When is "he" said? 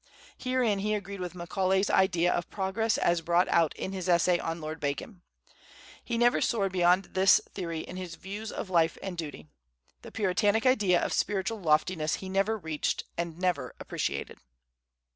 0.79-0.95, 6.03-6.17, 12.15-12.29